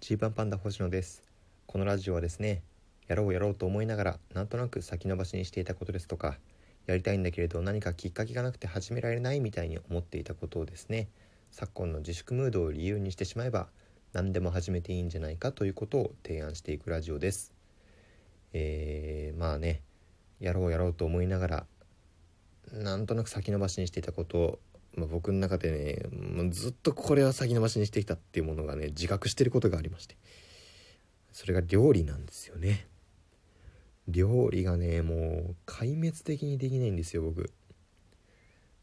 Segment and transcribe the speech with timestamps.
[0.00, 1.22] ジーパンパンダ星野です。
[1.66, 2.62] このラジオはですね
[3.06, 6.38] やろうやろうと思いながらなんとなく先延ばしにしていたことですとか
[6.86, 11.08] やりたいんだけれど何かきっかけがなくて始められないみたいに思っていたことをですね
[11.50, 13.68] 昨今の自粛ムードを理由にしてしまえば
[14.14, 17.52] 何でも始めていいんじゃないかということを提案していくラジオです。
[18.54, 19.82] えー、まあね
[20.40, 21.66] やろうやろうと思いながら
[22.72, 24.60] なんとなく先延ばしにしていたこと
[24.94, 30.16] まあ、僕の中でねもうずっとこれは先延ばしにしてきたっていうものがね自覚してることがありまして。
[31.32, 32.88] それが料理なんですよね。
[34.08, 37.52] 料理がねもう壊滅的にできないんですよ僕。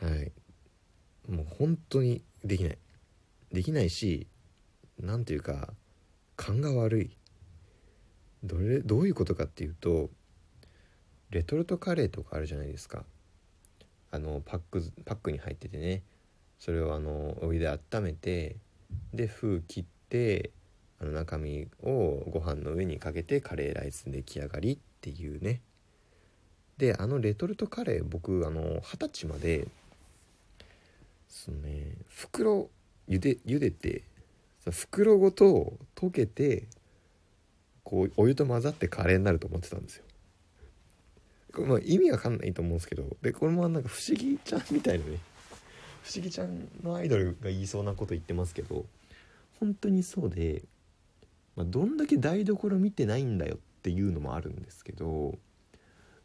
[0.00, 0.32] はい。
[1.30, 2.78] もう本当にできない。
[3.52, 4.26] できないし
[4.98, 5.72] 何ていうか
[6.36, 7.16] 勘が悪い。
[8.42, 10.10] どれどういうことかっていうと
[11.30, 13.04] レトルトカレーとかあるじゃないですか。
[14.12, 16.02] あのパックパックに入っててね。
[16.58, 18.54] それをあのお湯で温めて
[19.12, 20.50] で封切って
[21.00, 25.60] あの中身をご飯の上にかけてカレーライス出来上がりっていうね。
[26.78, 29.66] であのレトルトカレー僕あの二十歳まで
[31.28, 32.70] そのね袋
[33.08, 34.02] ゆで茹でて
[34.70, 36.68] 袋ごと溶けて
[37.82, 40.04] こうお湯と混ざってカレーになると思ってたんですよ。
[41.60, 45.18] まあ、意味わかんないと思うんですけどでこれもなんか不思議ちゃんみたいなね
[46.02, 48.86] 不思議ちゃんのアイドルが言いそうなこと言ってますけど
[49.60, 50.62] 本当にそうで、
[51.54, 55.38] まあ、どんだけ台所見てないんだよっていうのもあるんですけど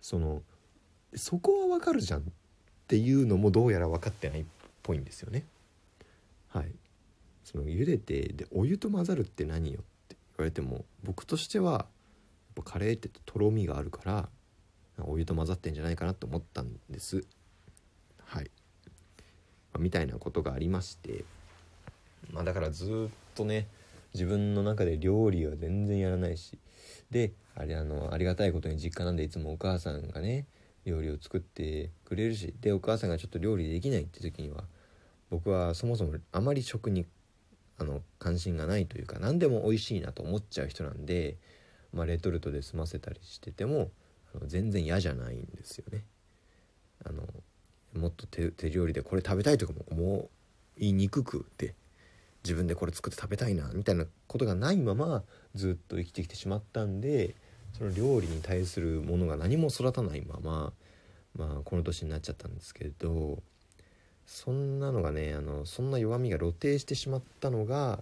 [0.01, 0.41] その
[1.15, 2.23] そこはわかるじゃんっ
[2.87, 4.45] ていうのもどうやら分かってないっ
[4.83, 5.45] ぽいんですよね。
[6.49, 6.71] はい、
[7.43, 11.85] その茹でてでお湯と混ざるって何よって言われても僕としてはやっ
[12.55, 14.29] ぱカレーってとろみがあるから
[15.05, 17.23] お湯と混ざってんじゃないかなと思ったんです。
[18.25, 18.51] はい、
[19.73, 21.25] まあ、みたいなことがありまして。
[22.31, 23.67] まあだからずっとね
[24.13, 26.57] 自分の中で料理は全然やらないし。
[27.11, 30.45] であれあのありがたいことに実家なんでいつもお母さんがね
[30.85, 32.53] 料理を作ってくれるし。
[32.59, 34.63] でお母さんがちょっと料理できないって時には
[35.29, 37.05] 僕はそもそもあまり食に
[37.79, 41.37] あの関心がないというか何でも美味しいなと思っちゃう人なんで、
[41.93, 43.91] まあ、レトルトで済ませたりしてても
[44.45, 46.03] 全然嫌じゃないんですよね。
[47.05, 47.23] あの
[47.93, 50.29] もっと手料理でこれ食べたいとかも思
[50.77, 51.73] いにくくて
[52.43, 55.23] 自分でこれ作って食べたいなみたいなことがないまま
[55.55, 57.35] ずっと生きてきてしまったんで
[57.77, 60.73] その料理に対するものが何も育たないまま、
[61.35, 63.41] まあ、この年になっちゃったんですけど
[64.25, 67.99] そんなのがねあのそんな弱みが露呈してしまったのが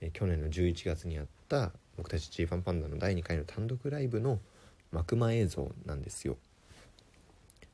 [0.00, 4.38] え去年の11月にあった僕たちジーファンパンダの第2回の単独ライブの
[4.92, 6.36] 「幕間映像なんですよ。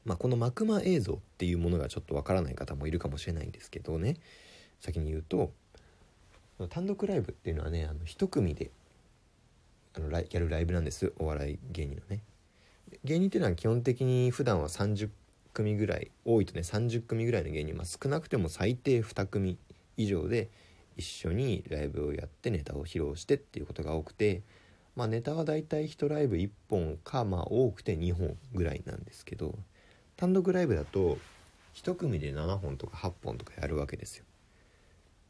[0.04, 4.16] まあ、この幕間映像っていうものがちょっとわからない方もいるかもしれないんですけどね
[4.80, 5.50] 先に言うと
[6.68, 8.70] 単独ライブっていうのはねあの一組で
[9.96, 12.20] あのやるライブなんですお笑い芸人のね。
[13.02, 15.08] 芸人っていうのは基本的に普段は30
[15.52, 19.58] 組ぐらい多いとね30組ぐらいの芸人、まあ、少なくても最低2組
[19.96, 20.50] 以上で
[20.96, 24.42] 一緒にライブをやってネタを披露してっていうことが多くて
[24.96, 29.58] まあ、ネタはだいたい1ライブ1本か、まあ、多くて2本ぐらいなんですけど
[30.16, 31.18] 単独ライブだと
[31.74, 34.24] 1組で7本とか8本とかやるわけですよ。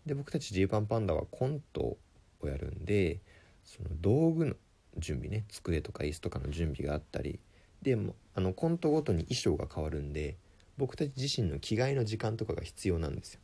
[0.04, 3.20] で僕たちジーパンパンダはコントをやるんで
[3.64, 4.54] その道具の
[4.98, 7.40] 準備ね机とか椅子とかの準備があったり
[7.80, 7.96] で
[8.34, 10.36] あのコントごとに衣装が変わるんで
[10.76, 13.40] 僕たち自身の着替えの時間とかが必要なんですよ。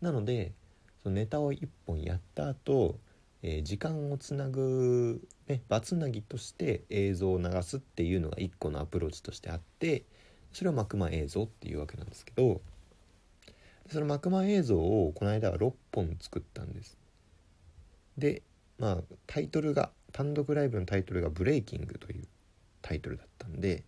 [0.00, 0.52] なので
[1.02, 2.98] そのネタを1本やった後
[3.42, 5.20] えー、時間をつなぐ、
[5.52, 10.04] ね、バツナギとして映像を流すっていうのが一個のアプローチとしてあって
[10.54, 12.62] それを幕間映像っていうわけなんですけど
[13.90, 16.96] その幕間映像をこの間は6本作ったんです。
[18.16, 18.42] で
[18.78, 22.24] まあタイトルが単独ライブのタイトルが「ブレイキング」という
[22.80, 23.84] タイトルだったんで、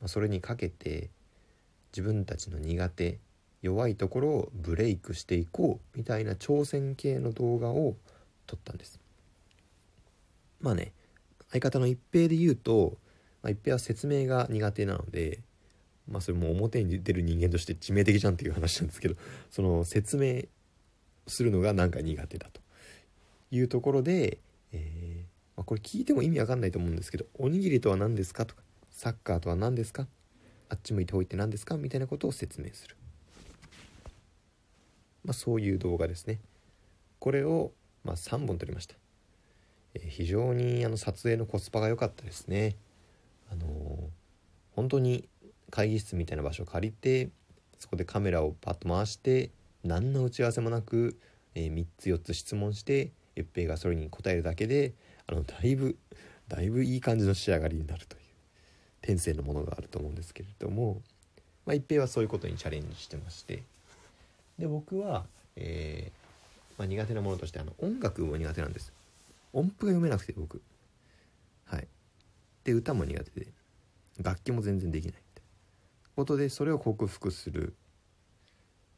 [0.00, 1.10] まあ、それにかけて
[1.92, 3.18] 自分たちの苦手
[3.62, 7.96] 弱いところをブレイクしていこうみたいな挑戦系の動画を
[8.46, 9.00] 撮ったんです
[10.60, 10.92] まあね
[11.50, 12.98] 相方の一平で言うと、
[13.42, 15.40] まあ、一平は説明が苦手なので
[16.08, 19.14] まあそれも表に出る人間として致命的じゃんっていう話なんですけど
[19.50, 20.42] その説明
[21.26, 22.60] するのがなんか苦手だと
[23.50, 24.38] いうところで、
[24.72, 30.06] えーまあ、これ聞いても意味わかんないと思うんですけど「おにぎりとは何ですか?」とか「サッカーとは何ですか?」
[30.70, 32.96] あっち向いておいて何ですかみたいなことを説明する、
[35.24, 36.40] まあ、そういう動画ですね
[37.18, 37.72] これを
[38.04, 38.94] まあ、3本撮りました、
[40.02, 42.76] え、非常にあの撮影のコスパが良かったですね。
[43.50, 44.10] あの、
[44.78, 45.28] 本当に
[45.70, 47.30] 会議室みたいな場所を借りて
[47.78, 49.50] そこでカメラをパッと回して
[49.84, 51.18] 何の打ち合わせもなく、
[51.54, 54.94] えー、3つ4つ質問して一平がそれに応えるだけで
[55.26, 55.96] あのだいぶ
[56.48, 58.22] だいぶいい感じの仕上がりになるという
[59.02, 61.02] 天性のものがあると思うんですけれども、
[61.66, 63.62] まあ、一平はそういうことにチャレンジしてまして。
[64.58, 65.24] で僕は、
[65.54, 68.92] えーまあ、苦手なものとしてあの音楽も苦手なんです。
[69.52, 70.62] 音符が読めなくて僕。
[71.64, 71.88] はい。
[72.64, 73.48] で歌も苦手で。
[74.20, 75.42] 楽器も全然できないって
[76.16, 77.74] ことでそれを克服する。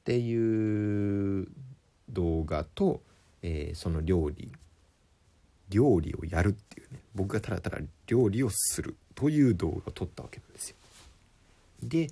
[0.00, 1.46] っていう
[2.08, 3.02] 動画と、
[3.42, 4.50] えー、その料理。
[5.68, 7.00] 料理をやるっていうね。
[7.14, 8.96] 僕がただただ料理をする。
[9.14, 10.76] という動画を撮ったわけなんですよ。
[11.82, 12.08] で、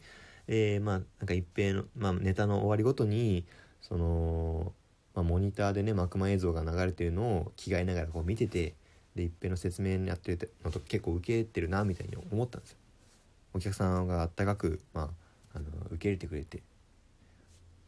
[0.46, 3.44] えー、まあなんか一平の、まあ、ネタの終わりごとに
[3.80, 4.72] その、
[5.18, 8.74] まあ、モニターでね幕間映像が流れてるのを着替えながらこう見てて
[9.16, 12.76] で一平の説明にやってるのと結構受けてるなみたいに思ったんですよ。
[13.52, 15.10] お客さんがあったかく、ま
[15.54, 16.62] あ、あの受け入れてくれて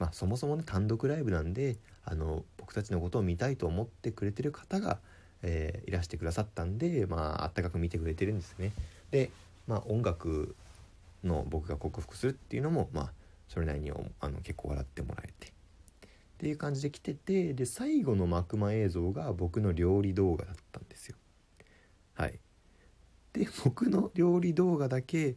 [0.00, 4.99] まあ、そもそもね単独ライブなんであの僕たちのことを見たいと思ってくれてる方が、
[5.43, 8.73] えー、いらしてくださったんで、まあったかく見てくれてるんですね。
[9.11, 9.31] で、
[9.69, 10.56] まあ、音楽
[11.23, 13.12] の僕が克服するっていうのも、まあ、
[13.49, 15.53] それなりにあの結構笑ってもらえて
[16.41, 21.17] っていう感じで来ててで最後の幕間映像が僕の料理動画だったんですよ。
[22.15, 22.39] はい、
[23.35, 25.37] で僕の料理動画だけ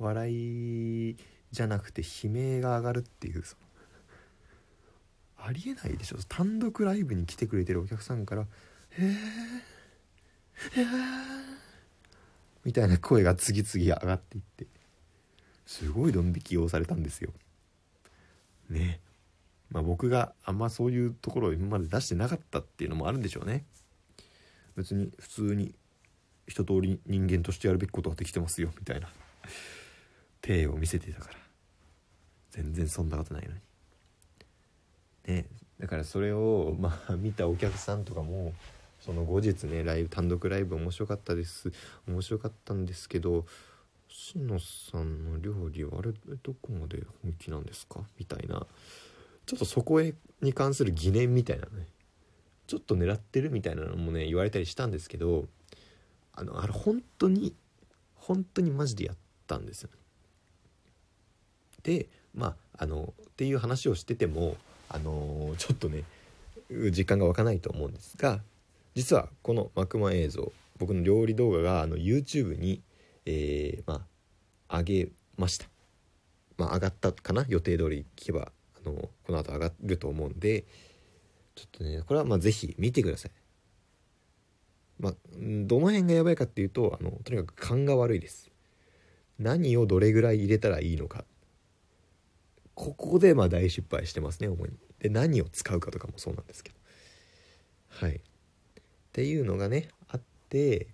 [0.00, 1.16] 笑い
[1.52, 3.44] じゃなくて悲鳴が上がるっていう
[5.38, 8.42] ありえないでしょ単独ライブに来てくれてるお客さんから
[8.90, 10.86] 「へえへえ」
[12.64, 14.66] みたいな声が次々上がっていって
[15.64, 17.32] すごいドン引きをされたんですよ。
[18.68, 19.00] ね
[19.70, 23.64] まあ僕があんまそういうところを今まで出してなかったっていうのもあるんでしょうね。
[24.76, 25.74] 別に普通に
[26.46, 29.08] 一通り人間としてやるべきことができてますよみたいな。
[30.42, 31.38] 体を見せてたから。
[32.50, 33.60] 全然そんなことないのに。
[35.26, 35.46] ね、
[35.78, 38.52] だからそれを、まあ、見たお客さんとかも
[39.00, 41.70] その後日ねライブ単独ライブ面白かったです。
[42.08, 43.46] 面白かったんですけど
[44.08, 46.12] しのさんの料理はあれ
[46.42, 48.00] どこまで本気なんですか？
[48.18, 48.66] みたいな。
[49.50, 51.88] ちょっとそこへに関する疑念みたいなね
[52.68, 55.46] ちょっと狙ってるみたいなのもね言われたりしたんですけど
[56.34, 57.52] あのあれ本当に
[58.14, 59.16] 本当にマジでやっ
[59.48, 59.96] たんですよ、ね。
[61.82, 64.56] でまああのっていう話をしてても
[64.88, 66.04] あの、ちょっとね
[66.96, 68.38] 実感が湧かないと思うんですが
[68.94, 72.82] 実はこの幕間映像僕の料理動画があの YouTube に、
[73.26, 74.06] えー、ま
[74.68, 75.66] あ上げました。
[76.56, 77.44] まあ上がったかな？
[77.48, 78.52] 予定通り聞けば
[78.84, 80.64] あのこの後上がると思うんで
[81.54, 83.30] ちょっとねこれはまあ是非見てください
[84.98, 88.50] まあどの辺がやばいかっていうとあのとにかく勘が悪いです
[89.38, 91.24] 何をどれぐらい入れたらいいのか
[92.80, 94.72] ここでまあ大失敗してますね主に。
[95.00, 96.76] で何を使うかとかもそうなんですけど。
[97.88, 98.16] はい。
[98.16, 98.20] っ
[99.12, 100.86] ていうのがねあって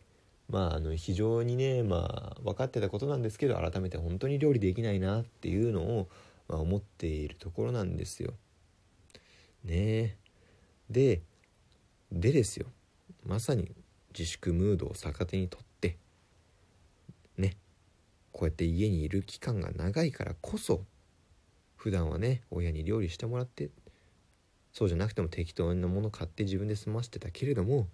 [0.49, 6.09] まああの非常にねまあ分かってたことなんですけど改めて本当に料理できないなっていうのを、
[6.49, 8.35] まあ、思っているところなんですよ。
[9.65, 10.17] ね
[10.89, 11.23] で
[12.13, 12.67] でですよ。
[13.25, 13.73] まさに
[14.17, 15.99] 自粛ムードを逆手にとって
[17.37, 17.57] ね
[18.33, 20.85] こうやって家にいる期間が長いからこそ
[21.77, 23.71] 普段はね親に料理してもらって
[24.73, 27.89] そうじゃなくても適当なもの買って自分で済ませてたけれども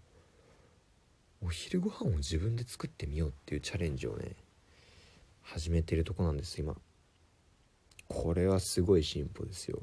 [1.44, 4.36] お昼ご飯を自分で作ってみようっていうチャレンジをね
[5.42, 6.76] 始めてるとこなんです今。
[8.12, 9.82] これはすごい進歩ですよ。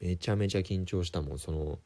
[0.00, 1.38] めちゃめちゃ緊張したもん。
[1.38, 1.78] その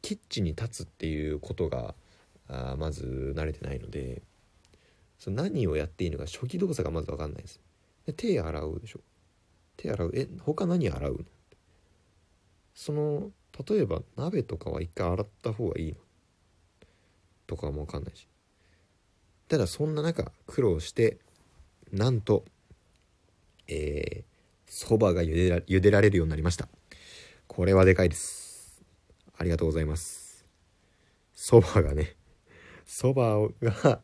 [0.00, 1.94] キッチンに立つっていうことが
[2.48, 4.22] あまず慣れてないので
[5.18, 7.60] その何をやっていいのか初期動作がまず分かんないです。
[8.06, 9.00] で手洗うでしょ。
[9.76, 10.10] 手洗う。
[10.14, 11.18] え他何洗うの？
[12.74, 13.30] その
[13.68, 15.98] 例えば鍋とかは一回洗った方がいいの？
[17.46, 18.28] とかも分かんないし。
[19.48, 21.18] ただそんな中苦労して
[21.92, 22.44] なんと
[23.72, 24.24] え
[24.66, 26.68] そ、ばが茹でら茹でられるようになりました。
[27.46, 28.82] これはでかいです。
[29.38, 30.44] ありがとうございます。
[31.34, 32.16] そばがね
[32.84, 34.00] そばが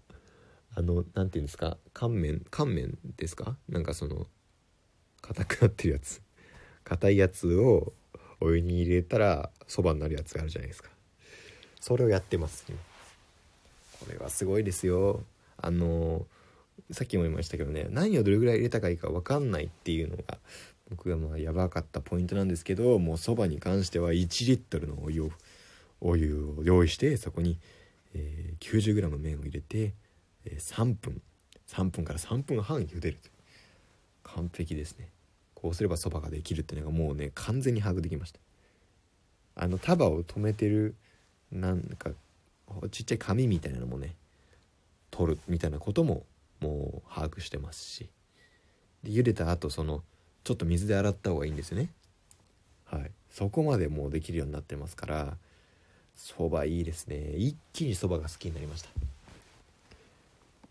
[0.75, 1.79] あの何て言うんですか？
[1.93, 3.57] 乾麺乾麺ですか？
[3.69, 4.29] なんかその
[5.21, 6.23] 硬くなってるやつ。
[6.85, 7.93] 硬いやつを
[8.41, 10.91] お湯に入れたらそばになるやつがあるじゃないですか。
[11.81, 12.65] それをやってます。
[12.67, 15.25] これはすごいですよ。
[15.57, 16.25] あの
[16.91, 20.39] さっきも言いましたけどね何をどれぐらい入れたかいいか分かんないっていうのが
[20.91, 25.31] 僕がまあやばかったポイントなんですけどもうそばに関しては1リットルのお湯を
[26.01, 27.59] お湯を用意してそこに、
[28.15, 29.95] えー、90g 麺を入れて、
[30.45, 31.21] えー、3分
[31.69, 33.19] 3分から3分半茹でる
[34.23, 35.09] 完璧ですね。
[35.55, 38.41] こうすればそばができるっていうのがもうね完全に把握できました。
[39.57, 40.95] あの束を止めてる
[41.51, 42.11] なんか
[42.91, 44.15] ちっちゃい紙みたいなのもね
[45.11, 46.25] 取るみたいなことも
[46.61, 48.09] もう把握してますし。
[49.03, 50.03] で茹でた後その
[50.45, 51.91] ちょっと水で洗った方がいいんですよね。
[52.85, 53.11] はい。
[53.31, 55.37] そこまでもうできるようになってますから
[56.15, 57.35] そばいいですね。
[57.37, 58.89] 一気にそばが好きになりました。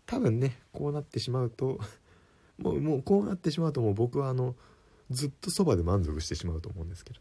[0.06, 1.80] 多分ねこうなってしまうと
[2.58, 4.54] もうもうこうなってしまうともう僕はあの
[5.10, 7.20] ずっとそばで満足してしまうと思うんですけど。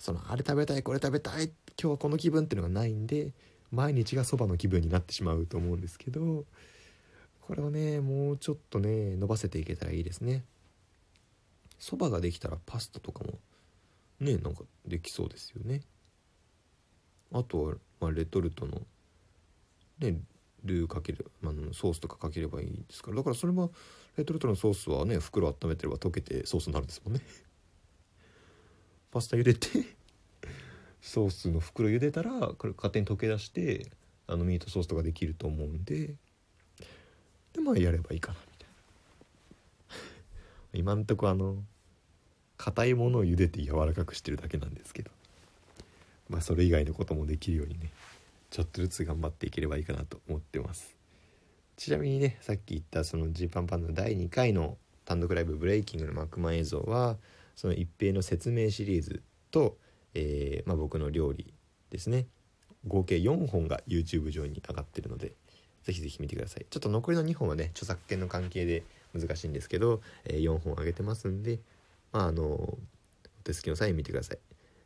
[0.00, 3.34] そのあれ食べたいこれ食べたい今日はこの気分っていうのがないんで
[3.70, 6.46] 毎日がそばの気分になってしまうと思うんですけど
[7.50, 10.44] これをねもうちょっとね伸ばせていけたらいいですね。
[11.80, 13.40] そばができたらパスタとかも
[14.20, 15.80] ねなんかできそうですよね。
[17.32, 18.82] あとは、まあ、レトルトの
[19.98, 20.20] ね
[20.62, 23.16] ルーかける、まあ、ソースとかかければいいですから。
[23.16, 23.72] だからそれも
[24.16, 27.20] レトルトのソースはね袋温めてれば溶けてソースになるんですもんね。
[29.10, 29.66] パスタ茹でて
[31.00, 33.90] ソースの袋茹でたらこれ勝手に溶け出して
[34.28, 36.14] あのミートソースとかできると思うんで。
[37.52, 38.68] でまあやればいいかなみたい
[40.72, 40.74] な。
[40.78, 41.62] 今んとこあの
[42.56, 45.10] 硬いものを茹でて柔らかくしてるだけなんですけど。
[46.30, 47.90] まあそれ以外のこともできるようにね
[48.50, 50.96] ちょっとずつ頑張っていければいいかなと思ってます。
[51.76, 57.16] ちなみにねさっき言ったそのジーパンパンの第2回の単独ライブブレイキングの幕間映像は
[57.56, 59.76] その一平の説明シリーズと、
[60.14, 61.52] えー、まあ、僕の料理
[61.90, 62.26] ですね。
[62.86, 65.32] 合計4本が YouTube 上に上がってるので
[65.90, 66.66] ぜひぜひ見てください。
[66.70, 71.58] ちょっと残りの2本はね著作権の関係で難しいんですけど、えー、4本上げてますんで
[72.12, 72.78] まああのお
[73.42, 74.38] 手すきの際に見てください。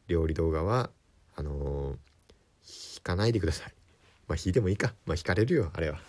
[0.09, 0.91] 料理動画は
[1.37, 3.73] あのー、引かないでください。
[4.27, 4.95] まあ引いてもいいか。
[5.05, 6.01] まあ引かれるよあれは。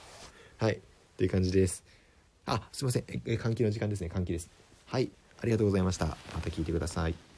[0.58, 0.80] はい。
[1.18, 1.84] という感じです。
[2.46, 3.04] あすいません。
[3.10, 4.10] え換気の時間ですね。
[4.14, 4.50] 換気です。
[4.86, 5.12] はい。
[5.42, 6.06] ありがとうございました。
[6.06, 7.35] また聞いてください。